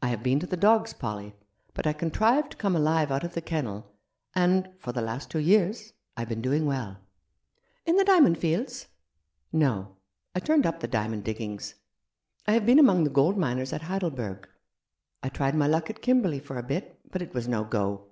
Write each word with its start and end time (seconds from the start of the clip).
I 0.00 0.08
have 0.08 0.22
been 0.22 0.40
to 0.40 0.46
the 0.46 0.56
dogs, 0.56 0.94
Polly, 0.94 1.34
but 1.74 1.86
I 1.86 1.92
contrived 1.92 2.52
to 2.52 2.56
come 2.56 2.74
alive 2.74 3.10
out 3.12 3.22
of 3.22 3.34
the 3.34 3.42
kennel; 3.42 3.92
and— 4.34 4.70
for 4.80 4.92
the 4.92 5.02
last 5.02 5.28
two 5.30 5.40
years— 5.40 5.92
I've 6.16 6.30
been 6.30 6.40
doing 6.40 6.64
well."" 6.64 6.96
In 7.84 7.96
the 7.96 8.04
diamond 8.06 8.38
fields?"" 8.38 8.86
No; 9.52 9.96
I 10.34 10.40
turned 10.40 10.64
up 10.64 10.80
the 10.80 10.88
diamond 10.88 11.24
diggings. 11.24 11.74
I 12.46 12.52
have 12.52 12.64
been 12.64 12.78
among 12.78 13.04
the 13.04 13.10
gold 13.10 13.36
miners 13.36 13.74
at 13.74 13.82
Heidelberg. 13.82 14.48
I 15.22 15.28
tried 15.28 15.54
my 15.54 15.66
luck 15.66 15.90
at 15.90 16.00
Kimberley 16.00 16.40
for 16.40 16.56
a 16.56 16.62
bit, 16.62 16.98
but 17.10 17.20
it 17.20 17.34
was 17.34 17.46
no 17.46 17.62
go. 17.62 18.06